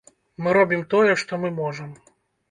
[0.45, 1.91] Мы робім тое, што мы можам.